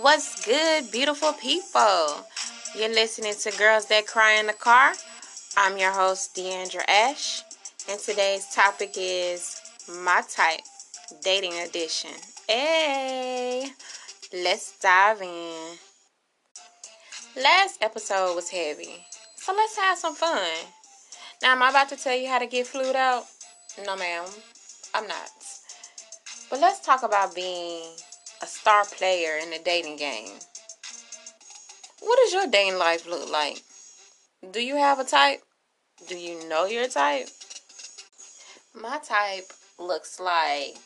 What's 0.00 0.46
good, 0.46 0.92
beautiful 0.92 1.32
people? 1.32 2.24
You're 2.76 2.88
listening 2.88 3.34
to 3.34 3.58
Girls 3.58 3.86
That 3.86 4.06
Cry 4.06 4.34
in 4.34 4.46
the 4.46 4.52
Car. 4.52 4.92
I'm 5.56 5.76
your 5.76 5.90
host, 5.90 6.36
Deandra 6.36 6.88
Ash, 6.88 7.42
and 7.90 7.98
today's 7.98 8.46
topic 8.54 8.92
is 8.96 9.60
My 10.04 10.22
Type 10.30 10.60
Dating 11.24 11.54
Edition. 11.54 12.12
Hey, 12.48 13.70
let's 14.32 14.78
dive 14.78 15.20
in. 15.20 15.76
Last 17.34 17.82
episode 17.82 18.36
was 18.36 18.48
heavy, 18.50 19.04
so 19.34 19.52
let's 19.52 19.76
have 19.78 19.98
some 19.98 20.14
fun. 20.14 20.46
Now, 21.42 21.54
am 21.54 21.62
I 21.64 21.70
about 21.70 21.88
to 21.88 21.96
tell 21.96 22.16
you 22.16 22.28
how 22.28 22.38
to 22.38 22.46
get 22.46 22.68
flued 22.68 22.94
out? 22.94 23.24
No, 23.84 23.96
ma'am, 23.96 24.26
I'm 24.94 25.08
not. 25.08 25.30
But 26.50 26.60
let's 26.60 26.78
talk 26.86 27.02
about 27.02 27.34
being 27.34 27.82
a 28.42 28.46
star 28.46 28.84
player 28.84 29.38
in 29.42 29.50
the 29.50 29.58
dating 29.64 29.96
game. 29.96 30.38
What 32.00 32.18
does 32.22 32.32
your 32.32 32.46
dating 32.46 32.78
life 32.78 33.06
look 33.08 33.30
like? 33.30 33.62
Do 34.50 34.60
you 34.60 34.76
have 34.76 34.98
a 34.98 35.04
type? 35.04 35.42
Do 36.06 36.16
you 36.16 36.48
know 36.48 36.66
your 36.66 36.88
type? 36.88 37.28
My 38.74 38.98
type 38.98 39.52
looks 39.78 40.20
like 40.20 40.76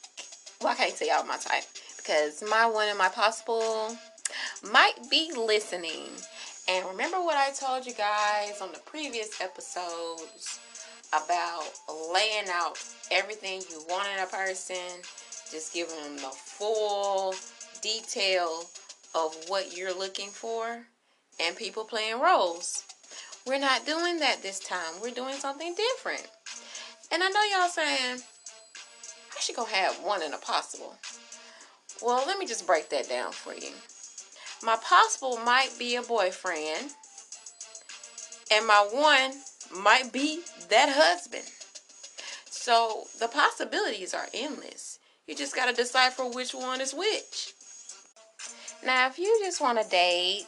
well, 0.63 0.73
I 0.73 0.77
can't 0.77 0.97
tell 0.97 1.09
y'all 1.09 1.27
my 1.27 1.39
type 1.39 1.65
because 1.97 2.43
my 2.49 2.67
one 2.67 2.89
and 2.89 2.99
my 2.99 3.09
possible 3.09 3.97
might 4.71 4.95
be 5.11 5.33
listening. 5.37 6.07
And 6.69 6.87
remember 6.87 7.19
what 7.21 7.37
I 7.37 7.51
told 7.51 7.85
you 7.85 7.93
guys 7.95 8.61
on 8.61 8.71
the 8.73 8.79
previous 8.87 9.41
episodes 9.41 10.61
about 11.13 11.65
laying 12.15 12.49
out 12.49 12.79
everything 13.11 13.63
you 13.69 13.83
want 13.89 14.09
in 14.17 14.23
a 14.23 14.27
person 14.27 15.03
just 15.51 15.75
giving 15.75 15.97
them 15.97 16.17
the 16.17 16.31
full 16.31 17.35
detail 17.83 18.65
of 19.15 19.37
what 19.49 19.77
you're 19.77 19.97
looking 19.97 20.31
for 20.31 20.85
and 21.41 21.57
people 21.57 21.85
playing 21.85 22.21
roles. 22.21 22.85
We're 23.47 23.59
not 23.59 23.85
doing 23.85 24.19
that 24.21 24.43
this 24.43 24.61
time. 24.61 25.01
We're 25.03 25.11
doing 25.11 25.35
something 25.35 25.75
different. 25.75 26.27
And 27.11 27.23
I 27.23 27.29
know 27.29 27.43
y'all 27.43 27.69
saying, 27.69 28.21
I 29.37 29.41
should 29.41 29.57
go 29.57 29.65
have 29.65 29.97
one 29.97 30.23
in 30.23 30.33
a 30.33 30.39
possible. 30.39 30.95
Well, 32.01 32.25
let 32.27 32.39
me 32.39 32.47
just 32.47 32.67
break 32.67 32.89
that 32.91 33.09
down 33.09 33.33
for 33.33 33.53
you. 33.53 33.73
My 34.65 34.77
possible 34.77 35.39
might 35.45 35.71
be 35.79 35.97
a 35.97 36.03
boyfriend, 36.03 36.93
and 38.53 38.67
my 38.67 38.89
one 38.93 39.33
might 39.83 40.13
be 40.13 40.43
that 40.69 40.89
husband. 40.89 41.45
So 42.49 43.05
the 43.19 43.29
possibilities 43.29 44.15
are 44.15 44.29
endless. 44.33 45.01
You 45.27 45.35
just 45.35 45.57
got 45.57 45.69
to 45.69 45.75
decipher 45.75 46.25
which 46.25 46.55
one 46.55 46.81
is 46.81 46.95
which. 46.95 47.55
Now, 48.85 49.07
if 49.07 49.19
you 49.19 49.41
just 49.45 49.61
want 49.61 49.81
to 49.81 49.89
date, 49.89 50.45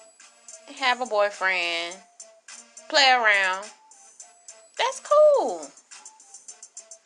have 0.76 1.00
a 1.00 1.06
boyfriend, 1.06 1.94
play 2.88 3.10
around, 3.10 3.64
that's 4.76 5.00
cool. 5.00 5.66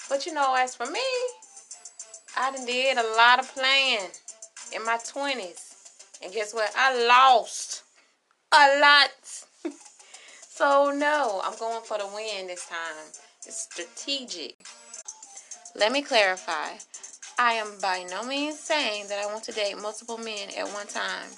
But 0.08 0.24
you 0.24 0.32
know, 0.32 0.54
as 0.56 0.74
for 0.74 0.86
me, 0.86 1.00
I 2.36 2.50
done 2.50 2.64
did 2.64 2.96
a 2.96 3.14
lot 3.16 3.40
of 3.40 3.54
playing 3.54 4.08
in 4.74 4.84
my 4.84 4.96
20s. 4.96 5.74
And 6.22 6.32
guess 6.32 6.54
what? 6.54 6.72
I 6.76 7.06
lost 7.06 7.82
a 8.52 8.80
lot. 8.80 9.10
so, 10.48 10.92
no, 10.96 11.40
I'm 11.44 11.58
going 11.58 11.82
for 11.84 11.98
the 11.98 12.06
win 12.06 12.46
this 12.46 12.66
time. 12.66 13.12
It's 13.46 13.68
strategic. 13.70 14.56
Let 15.76 15.92
me 15.92 16.02
clarify. 16.02 16.70
I 17.40 17.52
am 17.52 17.78
by 17.80 18.04
no 18.10 18.24
means 18.24 18.58
saying 18.58 19.06
that 19.08 19.20
I 19.20 19.26
want 19.32 19.44
to 19.44 19.52
date 19.52 19.80
multiple 19.80 20.18
men 20.18 20.48
at 20.58 20.74
one 20.74 20.88
time. 20.88 21.28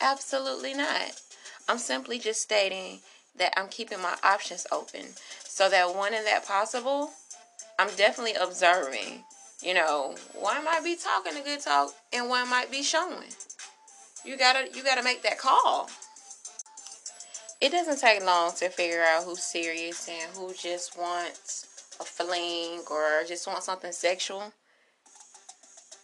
Absolutely 0.00 0.74
not. 0.74 1.12
I'm 1.68 1.78
simply 1.78 2.18
just 2.18 2.42
stating 2.42 2.98
that 3.38 3.54
I'm 3.56 3.68
keeping 3.68 4.02
my 4.02 4.16
options 4.24 4.66
open 4.72 5.04
so 5.44 5.70
that 5.70 5.94
one 5.94 6.14
in 6.14 6.24
that 6.24 6.44
possible, 6.44 7.12
I'm 7.78 7.94
definitely 7.96 8.34
observing. 8.34 9.22
You 9.62 9.74
know, 9.74 10.16
one 10.34 10.64
might 10.64 10.82
be 10.82 10.96
talking 10.96 11.40
a 11.40 11.44
good 11.44 11.60
talk 11.60 11.94
and 12.12 12.28
one 12.28 12.50
might 12.50 12.72
be 12.72 12.82
showing. 12.82 13.30
You 14.24 14.36
gotta 14.36 14.68
you 14.74 14.82
gotta 14.82 15.04
make 15.04 15.22
that 15.22 15.38
call. 15.38 15.88
It 17.60 17.70
doesn't 17.70 18.00
take 18.00 18.24
long 18.24 18.52
to 18.56 18.68
figure 18.68 19.04
out 19.04 19.22
who's 19.22 19.44
serious 19.44 20.08
and 20.08 20.36
who 20.36 20.52
just 20.54 20.98
wants 20.98 21.94
a 22.00 22.04
fling 22.04 22.80
or 22.90 23.22
just 23.28 23.46
wants 23.46 23.66
something 23.66 23.92
sexual 23.92 24.52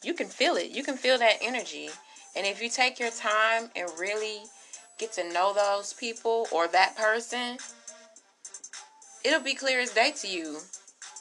you 0.03 0.15
can 0.15 0.29
feel 0.29 0.57
it. 0.57 0.71
You 0.71 0.83
can 0.83 0.97
feel 0.97 1.19
that 1.19 1.39
energy. 1.41 1.91
And 2.35 2.47
if 2.47 2.63
you 2.63 2.69
take 2.69 2.99
your 2.99 3.11
time 3.11 3.71
and 3.77 3.89
really 3.99 4.39
get 4.99 5.13
to 5.13 5.33
know 5.33 5.53
those 5.53 5.93
people 5.93 6.47
or 6.51 6.69
that 6.69 6.97
person, 6.97 7.59
it'll 9.25 9.41
be 9.41 9.55
clear 9.55 9.81
as 9.81 9.93
day 9.93 10.13
to 10.17 10.29
you 10.29 10.59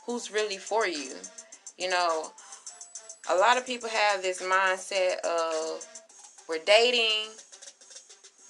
who's 0.06 0.32
really 0.32 0.58
for 0.58 0.88
you. 0.88 1.14
You 1.78 1.90
know, 1.90 2.32
a 3.30 3.36
lot 3.36 3.58
of 3.58 3.66
people 3.66 3.90
have 3.90 4.22
this 4.22 4.42
mindset 4.42 5.20
of 5.20 5.86
we're 6.50 6.60
dating, 6.66 7.32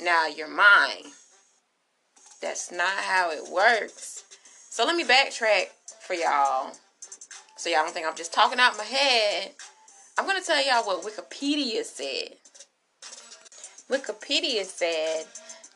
now 0.02 0.28
you're 0.28 0.47
mine. 0.47 1.12
That's 2.41 2.72
not 2.72 2.97
how 2.97 3.31
it 3.31 3.52
works. 3.52 4.24
So 4.70 4.86
let 4.86 4.96
me 4.96 5.03
backtrack 5.03 5.68
for 6.00 6.14
y'all. 6.14 6.74
So 7.58 7.70
y'all 7.70 7.84
don't 7.84 7.94
think 7.94 8.08
I'm 8.08 8.16
just 8.16 8.34
talking 8.34 8.59
out 8.59 8.78
my 8.78 8.84
head. 8.84 9.52
I'm 10.18 10.26
going 10.26 10.40
to 10.40 10.46
tell 10.46 10.64
y'all 10.64 10.86
what 10.86 11.04
Wikipedia 11.04 11.84
said. 11.84 12.36
Wikipedia 13.90 14.66
said 14.66 15.26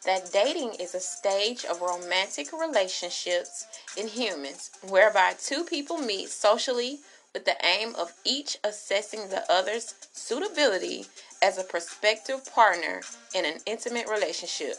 that 0.06 0.31
dating 0.31 0.73
is 0.79 0.94
a 0.94 1.00
stage 1.00 1.66
of 1.66 1.81
romantic 1.81 2.47
relationships 2.53 3.66
in 3.97 4.07
humans 4.07 4.72
whereby 4.90 5.34
two 5.40 5.63
people 5.63 5.97
meet 5.97 6.29
socially 6.29 7.00
with 7.34 7.45
the 7.45 7.56
aim 7.66 7.95
of 7.95 8.13
each 8.24 8.57
assessing 8.63 9.22
the 9.29 9.44
other's 9.51 9.95
suitability 10.13 11.06
as 11.41 11.57
a 11.57 11.63
prospective 11.63 12.45
partner 12.53 13.01
in 13.34 13.45
an 13.45 13.59
intimate 13.66 14.07
relationship. 14.09 14.75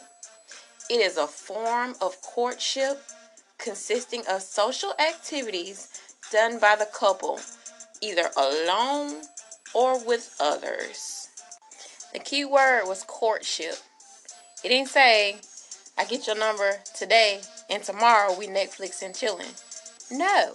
It 0.89 1.01
is 1.01 1.17
a 1.17 1.27
form 1.27 1.95
of 2.01 2.21
courtship 2.23 3.03
consisting 3.59 4.23
of 4.29 4.43
social 4.43 4.93
activities 5.01 6.01
done 6.31 6.59
by 6.59 6.77
the 6.77 6.89
couple, 6.93 7.41
either 8.01 8.31
alone 8.37 9.23
or 9.77 10.03
with 10.07 10.35
others. 10.41 11.29
The 12.15 12.19
key 12.19 12.47
word 12.47 12.87
was 12.87 13.05
courtship. 13.07 13.77
It 14.65 14.71
didn't 14.71 14.89
say, 14.89 15.37
I 15.99 16.07
get 16.07 16.27
your 16.27 16.39
number 16.39 16.79
today 16.95 17.43
and 17.69 17.83
tomorrow 17.83 18.35
we 18.39 18.47
Netflix 18.47 19.03
and 19.03 19.15
chilling. 19.15 19.53
No, 20.11 20.55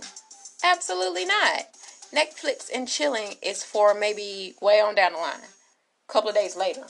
absolutely 0.64 1.26
not. 1.26 1.66
Netflix 2.12 2.72
and 2.74 2.88
chilling 2.88 3.36
is 3.44 3.64
for 3.64 3.94
maybe 3.94 4.56
way 4.60 4.82
on 4.82 4.96
down 4.96 5.14
the 5.14 5.20
line, 5.20 5.36
a 5.38 6.12
couple 6.12 6.32
of 6.32 6.36
days 6.36 6.58
later, 6.58 6.86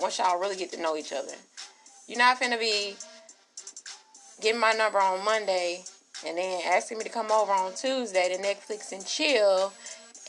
once 0.00 0.18
y'all 0.18 0.40
really 0.40 0.56
get 0.56 0.72
to 0.72 0.82
know 0.82 0.96
each 0.96 1.12
other. 1.12 1.34
You're 2.08 2.18
not 2.18 2.40
finna 2.40 2.58
be 2.58 2.96
getting 4.40 4.60
my 4.60 4.72
number 4.72 4.98
on 4.98 5.24
Monday 5.24 5.84
and 6.26 6.36
then 6.36 6.60
asking 6.66 6.98
me 6.98 7.04
to 7.04 7.10
come 7.10 7.30
over 7.30 7.52
on 7.52 7.72
Tuesday 7.74 8.34
to 8.34 8.42
Netflix 8.42 8.90
and 8.90 9.06
chill 9.06 9.72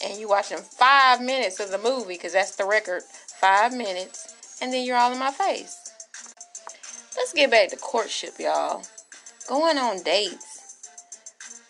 and 0.04 0.20
you 0.20 0.28
watching 0.28 0.58
five 0.58 1.22
minutes 1.22 1.60
of 1.60 1.72
the 1.72 1.78
movie 1.78 2.14
because 2.14 2.34
that's 2.34 2.56
the 2.56 2.66
record 2.66 3.04
five 3.40 3.74
minutes 3.74 4.58
and 4.62 4.72
then 4.74 4.86
you're 4.86 4.98
all 4.98 5.12
in 5.12 5.20
my 5.20 5.32
face. 5.32 5.78
Let's 7.16 7.34
get 7.34 7.52
back 7.52 7.70
to 7.70 7.78
courtship 7.78 8.34
y'all. 8.40 8.84
Going 9.48 9.78
on 9.78 10.04
dates. 10.04 10.60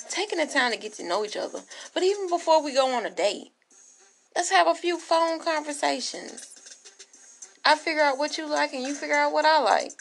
Taking 0.10 0.40
the 0.40 0.46
time 0.46 0.72
to 0.72 0.78
get 0.78 0.94
to 0.94 1.08
know 1.08 1.26
each 1.26 1.38
other. 1.38 1.60
But 1.94 2.04
even 2.04 2.30
before 2.30 2.64
we 2.64 2.74
go 2.74 2.96
on 2.96 3.06
a 3.06 3.10
date 3.10 3.52
let's 4.36 4.50
have 4.50 4.68
a 4.68 4.76
few 4.76 5.00
phone 5.00 5.40
conversations. 5.40 6.50
I 7.66 7.76
figure 7.76 8.02
out 8.02 8.18
what 8.18 8.38
you 8.38 8.50
like 8.50 8.74
and 8.74 8.84
you 8.84 8.94
figure 8.94 9.16
out 9.16 9.32
what 9.32 9.46
i 9.46 9.62
like. 9.62 9.92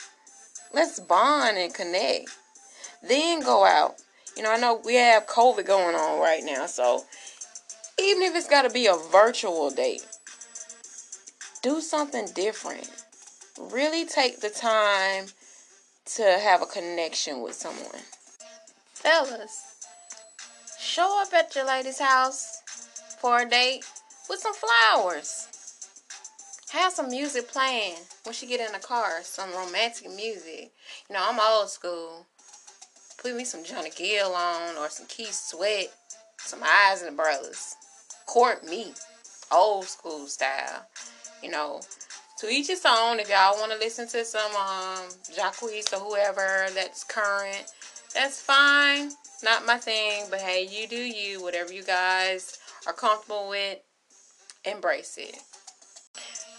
Let's 0.72 0.98
bond 1.00 1.58
and 1.58 1.72
connect. 1.72 2.30
Then 3.06 3.40
go 3.40 3.64
out. 3.64 3.96
You 4.36 4.42
know 4.42 4.52
i 4.52 4.56
know 4.56 4.80
we 4.82 4.94
have 4.94 5.26
covid 5.26 5.66
going 5.66 5.94
on 5.94 6.18
right 6.18 6.42
now 6.42 6.64
so 6.64 7.04
even 8.02 8.22
if 8.22 8.34
it's 8.34 8.48
got 8.48 8.62
to 8.62 8.70
be 8.70 8.86
a 8.86 8.96
virtual 9.10 9.70
date, 9.70 10.06
do 11.62 11.80
something 11.80 12.26
different. 12.34 12.90
Really 13.58 14.04
take 14.04 14.40
the 14.40 14.50
time 14.50 15.26
to 16.16 16.22
have 16.22 16.62
a 16.62 16.66
connection 16.66 17.42
with 17.42 17.54
someone. 17.54 18.02
Fellas, 18.94 19.86
show 20.80 21.22
up 21.22 21.32
at 21.32 21.54
your 21.54 21.66
lady's 21.66 22.00
house 22.00 22.62
for 23.20 23.40
a 23.40 23.48
date 23.48 23.84
with 24.28 24.40
some 24.40 24.54
flowers. 24.54 25.48
Have 26.72 26.92
some 26.92 27.08
music 27.08 27.48
playing 27.48 27.96
when 28.24 28.34
she 28.34 28.46
get 28.46 28.60
in 28.60 28.72
the 28.72 28.78
car, 28.78 29.20
some 29.22 29.52
romantic 29.52 30.10
music. 30.10 30.72
You 31.08 31.14
know, 31.14 31.20
I'm 31.22 31.38
old 31.38 31.68
school. 31.68 32.26
Put 33.18 33.36
me 33.36 33.44
some 33.44 33.62
Johnny 33.62 33.90
Gill 33.90 34.34
on 34.34 34.76
or 34.76 34.88
some 34.88 35.06
Keith 35.06 35.34
Sweat, 35.34 35.92
some 36.38 36.60
Isley 36.62 37.10
Brothers 37.10 37.76
court 38.26 38.64
me, 38.64 38.92
old 39.50 39.84
school 39.84 40.26
style. 40.26 40.86
You 41.42 41.50
know, 41.50 41.80
to 42.38 42.48
each 42.48 42.66
his 42.66 42.84
own. 42.86 43.20
If 43.20 43.30
y'all 43.30 43.58
want 43.58 43.72
to 43.72 43.78
listen 43.78 44.08
to 44.08 44.24
some 44.24 44.54
um 44.56 45.08
Jacquees 45.34 45.92
or 45.92 46.00
whoever 46.00 46.66
that's 46.74 47.04
current, 47.04 47.64
that's 48.14 48.40
fine. 48.40 49.10
Not 49.42 49.66
my 49.66 49.76
thing, 49.76 50.26
but 50.30 50.40
hey, 50.40 50.68
you 50.70 50.86
do 50.86 50.96
you. 50.96 51.42
Whatever 51.42 51.72
you 51.72 51.82
guys 51.82 52.58
are 52.86 52.92
comfortable 52.92 53.48
with, 53.48 53.78
embrace 54.64 55.18
it. 55.18 55.36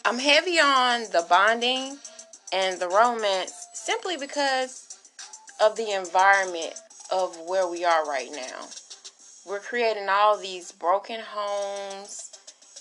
I'm 0.06 0.20
heavy 0.20 0.60
on 0.60 1.02
the 1.12 1.26
bonding 1.30 1.98
and 2.52 2.80
the 2.80 2.90
romance 2.90 3.54
simply 3.74 4.18
because 4.18 4.98
of 5.62 5.76
the 5.76 5.92
environment 5.92 6.74
of 7.12 7.38
where 7.48 7.68
we 7.68 7.86
are 7.86 8.06
right 8.06 8.30
now. 8.32 8.68
We're 9.46 9.60
creating 9.60 10.08
all 10.10 10.38
these 10.38 10.72
broken 10.72 11.20
homes 11.20 12.32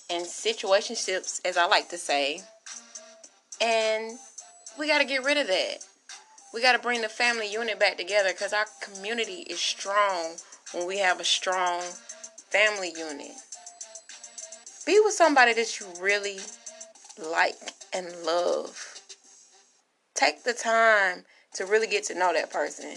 and 0.09 0.25
situationships, 0.25 1.41
as 1.45 1.57
I 1.57 1.67
like 1.67 1.89
to 1.89 1.99
say, 1.99 2.43
and 3.61 4.19
we 4.79 4.87
got 4.87 4.99
to 4.99 5.05
get 5.05 5.25
rid 5.25 5.39
of 5.39 5.49
that. 5.49 5.79
We 6.55 6.63
got 6.63 6.73
to 6.73 6.79
bring 6.79 7.01
the 7.01 7.09
family 7.09 7.51
unit 7.51 7.81
back 7.81 7.97
together 7.97 8.31
because 8.33 8.53
our 8.53 8.67
community 8.81 9.45
is 9.49 9.59
strong 9.59 10.37
when 10.73 10.87
we 10.87 10.99
have 10.99 11.19
a 11.19 11.25
strong 11.25 11.83
family 12.51 12.93
unit. 12.97 13.33
Be 14.87 15.01
with 15.05 15.15
somebody 15.15 15.55
that 15.55 15.81
you 15.81 15.87
really 16.01 16.39
like 17.19 17.55
and 17.93 18.07
love. 18.25 19.01
Take 20.15 20.45
the 20.45 20.53
time 20.53 21.25
to 21.55 21.65
really 21.67 21.87
get 21.87 22.05
to 22.05 22.15
know 22.15 22.33
that 22.33 22.51
person. 22.51 22.97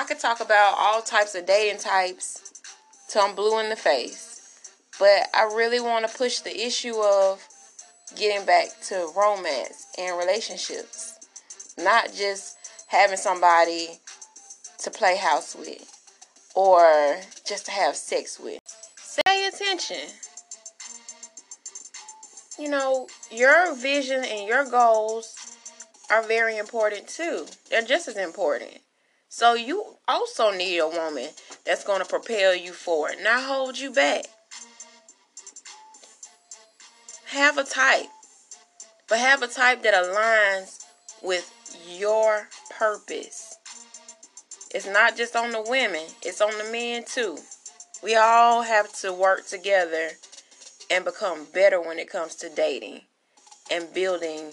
I 0.00 0.04
could 0.04 0.18
talk 0.18 0.40
about 0.40 0.76
all 0.78 1.02
types 1.02 1.34
of 1.34 1.44
dating 1.44 1.78
types 1.78 2.54
till 3.10 3.20
I'm 3.20 3.34
blue 3.34 3.58
in 3.58 3.68
the 3.68 3.76
face, 3.76 4.72
but 4.98 5.28
I 5.34 5.42
really 5.54 5.78
want 5.78 6.08
to 6.08 6.16
push 6.16 6.38
the 6.38 6.58
issue 6.58 6.98
of 6.98 7.46
getting 8.16 8.46
back 8.46 8.68
to 8.86 9.12
romance 9.14 9.88
and 9.98 10.16
relationships, 10.16 11.18
not 11.76 12.14
just 12.14 12.56
having 12.86 13.18
somebody 13.18 13.88
to 14.78 14.90
play 14.90 15.18
house 15.18 15.54
with 15.54 15.84
or 16.54 17.20
just 17.46 17.66
to 17.66 17.70
have 17.70 17.94
sex 17.94 18.40
with. 18.40 18.58
Pay 19.26 19.48
attention. 19.48 20.08
You 22.58 22.70
know, 22.70 23.06
your 23.30 23.74
vision 23.74 24.24
and 24.24 24.48
your 24.48 24.64
goals 24.64 25.36
are 26.10 26.22
very 26.22 26.56
important 26.56 27.06
too. 27.06 27.44
They're 27.68 27.82
just 27.82 28.08
as 28.08 28.16
important. 28.16 28.80
So 29.32 29.54
you 29.54 29.84
also 30.08 30.50
need 30.50 30.78
a 30.78 30.88
woman 30.88 31.28
that's 31.64 31.84
going 31.84 32.00
to 32.00 32.04
propel 32.04 32.52
you 32.52 32.72
forward, 32.72 33.14
not 33.22 33.44
hold 33.44 33.78
you 33.78 33.92
back. 33.92 34.24
Have 37.26 37.56
a 37.56 37.62
type, 37.62 38.08
but 39.08 39.20
have 39.20 39.42
a 39.42 39.46
type 39.46 39.84
that 39.84 39.94
aligns 39.94 40.84
with 41.22 41.48
your 41.88 42.48
purpose. 42.76 43.56
It's 44.74 44.88
not 44.88 45.16
just 45.16 45.36
on 45.36 45.52
the 45.52 45.62
women, 45.62 46.06
it's 46.22 46.40
on 46.40 46.58
the 46.58 46.64
men 46.72 47.04
too. 47.04 47.38
We 48.02 48.16
all 48.16 48.62
have 48.62 48.92
to 49.02 49.12
work 49.12 49.46
together 49.46 50.08
and 50.90 51.04
become 51.04 51.46
better 51.54 51.80
when 51.80 52.00
it 52.00 52.10
comes 52.10 52.34
to 52.36 52.48
dating 52.48 53.02
and 53.70 53.94
building 53.94 54.50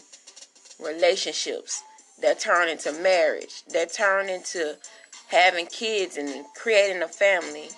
relationships 0.79 1.81
that 2.21 2.39
turn 2.39 2.69
into 2.69 2.91
marriage, 2.93 3.63
that 3.73 3.93
turn 3.93 4.29
into 4.29 4.77
having 5.27 5.67
kids 5.67 6.17
and 6.17 6.45
creating 6.55 7.01
a 7.01 7.07
family. 7.07 7.69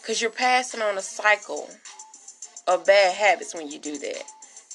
Because 0.00 0.20
you're 0.20 0.30
passing 0.30 0.82
on 0.82 0.96
a 0.96 1.02
cycle 1.02 1.68
of 2.66 2.86
bad 2.86 3.14
habits 3.14 3.54
when 3.54 3.70
you 3.70 3.78
do 3.78 3.98
that. 3.98 4.22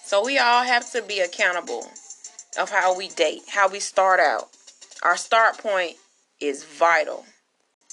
So 0.03 0.23
we 0.23 0.37
all 0.37 0.63
have 0.63 0.91
to 0.91 1.01
be 1.01 1.19
accountable 1.19 1.87
of 2.59 2.69
how 2.69 2.95
we 2.95 3.07
date, 3.09 3.43
how 3.49 3.69
we 3.69 3.79
start 3.79 4.19
out. 4.19 4.49
Our 5.01 5.17
start 5.17 5.57
point 5.57 5.95
is 6.39 6.63
vital. 6.63 7.25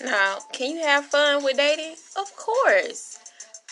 Now, 0.03 0.39
can 0.53 0.77
you 0.77 0.83
have 0.83 1.07
fun 1.07 1.45
with 1.45 1.57
dating? 1.57 1.97
Of 2.17 2.35
course. 2.37 3.19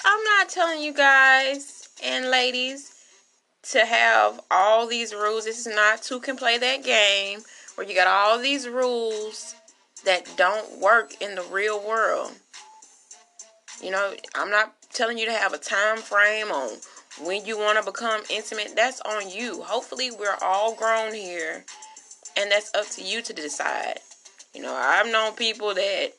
I'm 0.04 0.22
not 0.24 0.48
telling 0.48 0.80
you 0.80 0.92
guys 0.92 1.88
and 2.02 2.30
ladies 2.30 2.87
to 3.72 3.84
have 3.84 4.40
all 4.50 4.86
these 4.86 5.14
rules. 5.14 5.44
This 5.44 5.66
is 5.66 5.74
not 5.74 6.02
two 6.02 6.20
can 6.20 6.36
play 6.36 6.58
that 6.58 6.84
game 6.84 7.40
where 7.74 7.86
you 7.86 7.94
got 7.94 8.06
all 8.06 8.38
these 8.38 8.68
rules 8.68 9.54
that 10.04 10.28
don't 10.36 10.80
work 10.80 11.20
in 11.20 11.34
the 11.34 11.42
real 11.42 11.86
world. 11.86 12.32
You 13.82 13.90
know, 13.90 14.14
I'm 14.34 14.50
not 14.50 14.74
telling 14.92 15.18
you 15.18 15.26
to 15.26 15.32
have 15.32 15.52
a 15.52 15.58
time 15.58 15.98
frame 15.98 16.50
on 16.50 16.78
when 17.22 17.44
you 17.44 17.58
want 17.58 17.78
to 17.78 17.84
become 17.84 18.22
intimate. 18.30 18.74
That's 18.74 19.00
on 19.02 19.30
you. 19.30 19.62
Hopefully, 19.62 20.10
we're 20.10 20.36
all 20.42 20.74
grown 20.74 21.14
here, 21.14 21.64
and 22.36 22.50
that's 22.50 22.74
up 22.74 22.88
to 22.90 23.02
you 23.02 23.22
to 23.22 23.32
decide. 23.32 24.00
You 24.54 24.62
know, 24.62 24.74
I've 24.74 25.10
known 25.10 25.34
people 25.34 25.74
that 25.74 26.14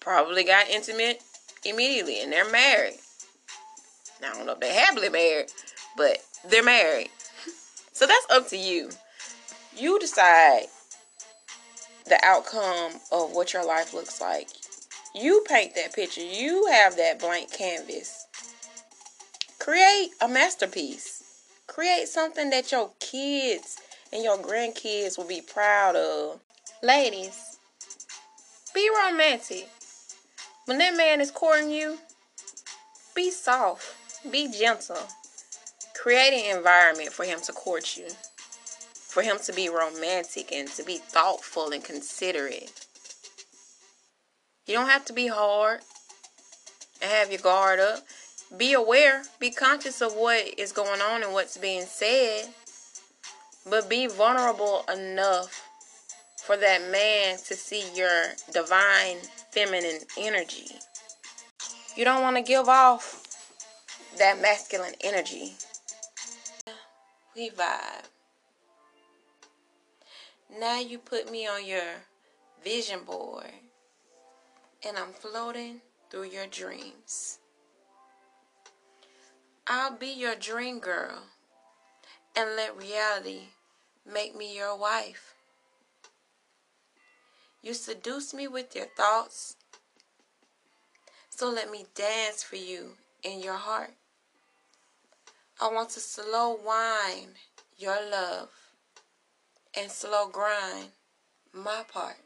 probably 0.00 0.44
got 0.44 0.68
intimate 0.68 1.22
immediately 1.64 2.22
and 2.22 2.30
they're 2.30 2.50
married. 2.50 2.98
Now, 4.20 4.32
I 4.32 4.34
don't 4.36 4.46
know 4.46 4.52
if 4.52 4.60
they're 4.60 4.84
happily 4.84 5.08
married, 5.08 5.50
but 5.96 6.18
they're 6.48 6.62
married. 6.62 7.10
So 7.92 8.06
that's 8.06 8.26
up 8.30 8.48
to 8.48 8.56
you. 8.56 8.90
You 9.76 9.98
decide 9.98 10.66
the 12.06 12.18
outcome 12.22 13.00
of 13.12 13.32
what 13.32 13.52
your 13.52 13.64
life 13.64 13.94
looks 13.94 14.20
like. 14.20 14.48
You 15.14 15.44
paint 15.48 15.74
that 15.76 15.94
picture. 15.94 16.20
You 16.20 16.66
have 16.66 16.96
that 16.96 17.20
blank 17.20 17.52
canvas. 17.52 18.26
Create 19.58 20.10
a 20.20 20.28
masterpiece. 20.28 21.22
Create 21.66 22.08
something 22.08 22.50
that 22.50 22.70
your 22.72 22.90
kids 23.00 23.78
and 24.12 24.22
your 24.22 24.38
grandkids 24.38 25.16
will 25.16 25.26
be 25.26 25.40
proud 25.40 25.96
of. 25.96 26.40
Ladies, 26.82 27.58
be 28.74 28.90
romantic. 29.04 29.68
When 30.66 30.78
that 30.78 30.96
man 30.96 31.20
is 31.20 31.30
courting 31.30 31.70
you, 31.70 31.98
be 33.14 33.30
soft, 33.30 33.94
be 34.30 34.50
gentle. 34.50 34.98
Create 35.94 36.34
an 36.34 36.56
environment 36.56 37.12
for 37.12 37.24
him 37.24 37.40
to 37.40 37.52
court 37.52 37.96
you, 37.96 38.08
for 38.94 39.22
him 39.22 39.38
to 39.44 39.52
be 39.52 39.68
romantic 39.68 40.52
and 40.52 40.68
to 40.68 40.82
be 40.82 40.98
thoughtful 40.98 41.70
and 41.70 41.82
considerate. 41.82 42.86
You 44.66 44.74
don't 44.74 44.88
have 44.88 45.04
to 45.06 45.12
be 45.12 45.28
hard 45.28 45.80
and 47.00 47.10
have 47.10 47.30
your 47.30 47.40
guard 47.40 47.80
up. 47.80 48.00
Be 48.56 48.74
aware, 48.74 49.22
be 49.38 49.50
conscious 49.50 50.02
of 50.02 50.12
what 50.14 50.58
is 50.58 50.72
going 50.72 51.00
on 51.00 51.22
and 51.22 51.32
what's 51.32 51.56
being 51.56 51.84
said, 51.86 52.48
but 53.68 53.88
be 53.88 54.06
vulnerable 54.06 54.84
enough 54.92 55.62
for 56.44 56.56
that 56.56 56.90
man 56.90 57.38
to 57.38 57.54
see 57.54 57.84
your 57.94 58.32
divine 58.52 59.16
feminine 59.52 60.00
energy. 60.18 60.68
You 61.96 62.04
don't 62.04 62.22
want 62.22 62.36
to 62.36 62.42
give 62.42 62.68
off 62.68 63.22
that 64.18 64.40
masculine 64.42 64.94
energy 65.00 65.54
we 67.34 67.50
vibe. 67.50 68.08
Now 70.58 70.78
you 70.78 70.98
put 70.98 71.30
me 71.30 71.46
on 71.46 71.66
your 71.66 71.82
vision 72.62 73.00
board 73.04 73.50
and 74.86 74.96
I'm 74.96 75.12
floating 75.12 75.80
through 76.10 76.24
your 76.24 76.46
dreams. 76.46 77.38
I'll 79.66 79.96
be 79.96 80.08
your 80.08 80.34
dream 80.34 80.78
girl 80.78 81.22
and 82.36 82.50
let 82.56 82.76
reality 82.76 83.48
make 84.10 84.36
me 84.36 84.56
your 84.56 84.76
wife. 84.76 85.34
You 87.62 87.72
seduce 87.72 88.34
me 88.34 88.46
with 88.46 88.76
your 88.76 88.86
thoughts, 88.96 89.56
so 91.30 91.50
let 91.50 91.70
me 91.70 91.86
dance 91.94 92.42
for 92.42 92.56
you 92.56 92.90
in 93.22 93.40
your 93.40 93.54
heart. 93.54 93.94
I 95.60 95.72
want 95.72 95.90
to 95.90 96.00
slow 96.00 96.58
wine 96.64 97.34
your 97.76 97.98
love 98.10 98.50
and 99.76 99.90
slow 99.90 100.28
grind 100.28 100.88
my 101.52 101.84
part. 101.92 102.16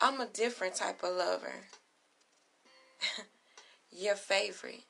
I'm 0.00 0.20
a 0.20 0.26
different 0.26 0.74
type 0.74 1.02
of 1.02 1.16
lover. 1.16 1.54
your 3.90 4.16
favorite. 4.16 4.84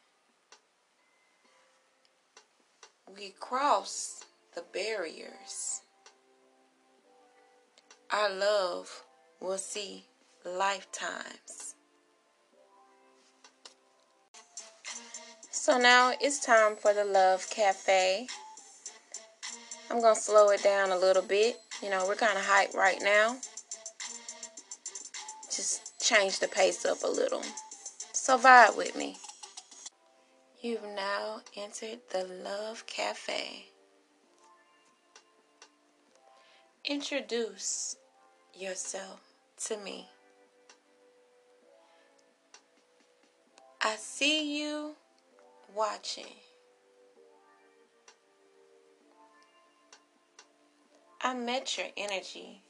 We 3.17 3.35
cross 3.39 4.25
the 4.55 4.65
barriers. 4.73 5.83
Our 8.11 8.31
love 8.31 9.05
will 9.41 9.59
see 9.59 10.07
lifetimes. 10.45 11.77
So 15.55 15.77
now 15.77 16.15
it's 16.19 16.39
time 16.39 16.77
for 16.77 16.95
the 16.95 17.05
Love 17.05 17.49
Cafe. 17.51 18.27
I'm 19.91 20.01
going 20.01 20.15
to 20.15 20.21
slow 20.21 20.49
it 20.49 20.63
down 20.63 20.91
a 20.91 20.97
little 20.97 21.23
bit. 21.23 21.59
You 21.83 21.91
know, 21.91 22.07
we're 22.09 22.15
kind 22.15 22.39
of 22.39 22.45
hyped 22.45 22.75
right 22.75 23.01
now. 23.03 23.37
Just 25.55 26.01
change 26.01 26.39
the 26.39 26.49
pace 26.49 26.87
up 26.87 27.05
a 27.05 27.07
little. 27.07 27.43
So 28.15 28.39
vibe 28.39 28.79
with 28.79 28.97
me. 28.97 29.19
You've 30.63 30.89
now 30.97 31.43
entered 31.55 31.99
the 32.11 32.25
Love 32.43 32.87
Cafe. 32.87 33.67
Introduce 36.87 37.97
yourself 38.59 39.21
to 39.67 39.77
me. 39.77 40.09
I 43.83 43.97
see 43.97 44.59
you 44.59 44.97
watching. 45.75 46.27
I 51.21 51.35
met 51.35 51.79
your 51.79 51.87
energy 51.97 52.63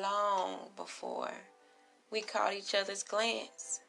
long 0.00 0.68
before 0.76 1.32
we 2.10 2.20
caught 2.20 2.54
each 2.54 2.74
other's 2.74 3.02
glance. 3.02 3.80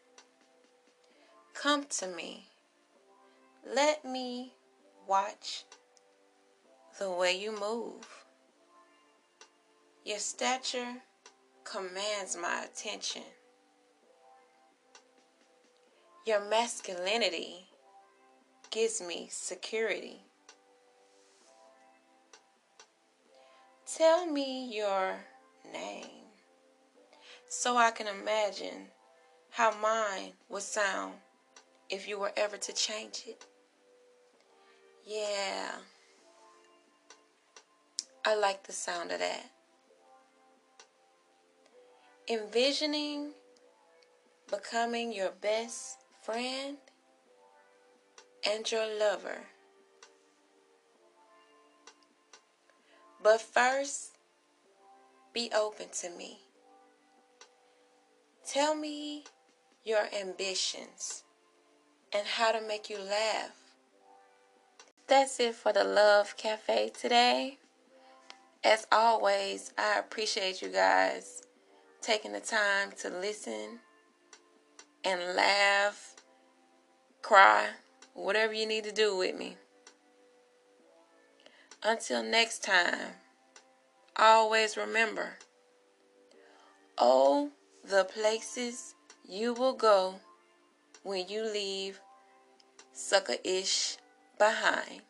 Come 1.53 1.85
to 1.99 2.07
me. 2.07 2.47
Let 3.75 4.03
me 4.03 4.53
watch 5.07 5.65
the 6.97 7.11
way 7.11 7.37
you 7.37 7.51
move. 7.59 8.25
Your 10.05 10.19
stature 10.19 10.95
commands 11.63 12.35
my 12.35 12.63
attention. 12.63 13.23
Your 16.25 16.43
masculinity 16.49 17.68
gives 18.71 19.01
me 19.01 19.27
security. 19.31 20.21
Tell 23.97 24.25
me 24.25 24.73
your 24.75 25.15
name 25.73 26.19
so 27.47 27.75
I 27.75 27.91
can 27.91 28.07
imagine 28.07 28.87
how 29.49 29.75
mine 29.81 30.33
would 30.49 30.61
sound 30.61 31.15
if 31.89 32.07
you 32.07 32.19
were 32.19 32.31
ever 32.37 32.57
to 32.57 32.73
change 32.73 33.23
it. 33.27 33.43
Yeah, 35.05 35.71
I 38.23 38.35
like 38.35 38.63
the 38.63 38.73
sound 38.73 39.11
of 39.11 39.19
that. 39.19 39.49
Envisioning 42.27 43.31
becoming 44.51 45.11
your 45.11 45.31
best 45.41 45.97
friend 46.21 46.77
and 48.47 48.69
your 48.71 48.87
lover. 48.99 49.41
But 53.21 53.41
first, 53.41 54.17
be 55.33 55.51
open 55.55 55.87
to 56.01 56.09
me. 56.09 56.39
Tell 58.45 58.75
me 58.75 59.25
your 59.83 60.07
ambitions 60.19 61.23
and 62.13 62.25
how 62.25 62.51
to 62.51 62.61
make 62.61 62.89
you 62.89 62.97
laugh. 62.97 63.55
That's 65.07 65.39
it 65.39 65.55
for 65.55 65.73
the 65.73 65.83
Love 65.83 66.37
Cafe 66.37 66.91
today. 66.99 67.57
As 68.63 68.87
always, 68.91 69.73
I 69.77 69.99
appreciate 69.99 70.61
you 70.61 70.69
guys 70.69 71.43
taking 72.01 72.33
the 72.33 72.39
time 72.39 72.91
to 73.01 73.09
listen 73.09 73.79
and 75.03 75.35
laugh, 75.35 76.15
cry, 77.21 77.69
whatever 78.19 78.53
you 78.53 78.65
need 78.65 78.83
to 78.83 78.91
do 78.91 79.17
with 79.17 79.37
me. 79.37 79.57
Until 81.83 82.21
next 82.21 82.63
time, 82.63 83.15
always 84.15 84.75
remember 84.75 85.37
oh, 86.99 87.49
the 87.89 88.03
places 88.03 88.93
you 89.27 89.53
will 89.53 89.73
go 89.73 90.15
when 91.03 91.27
you 91.27 91.43
leave 91.43 91.99
sucker 92.91 93.35
ish 93.43 93.97
behind. 94.37 95.01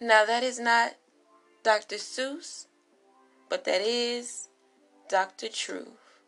Now, 0.00 0.26
that 0.26 0.42
is 0.42 0.58
not 0.58 0.94
Dr. 1.62 1.96
Seuss, 1.96 2.66
but 3.48 3.64
that 3.64 3.80
is 3.80 4.48
Dr. 5.08 5.48
Truth. 5.48 6.20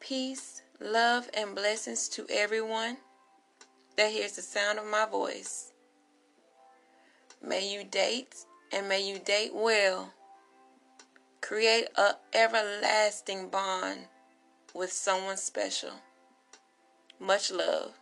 Peace, 0.00 0.62
love, 0.80 1.28
and 1.34 1.54
blessings 1.54 2.08
to 2.08 2.26
everyone 2.28 2.96
that 3.96 4.10
hears 4.10 4.32
the 4.32 4.42
sound 4.42 4.78
of 4.78 4.86
my 4.86 5.06
voice. 5.06 5.72
May 7.42 7.72
you 7.72 7.84
date 7.84 8.34
and 8.72 8.88
may 8.88 9.06
you 9.06 9.18
date 9.18 9.52
well. 9.54 10.12
Create 11.40 11.88
a 11.96 12.12
everlasting 12.32 13.48
bond 13.48 14.00
with 14.74 14.90
someone 14.92 15.36
special. 15.36 15.92
Much 17.20 17.50
love. 17.50 17.92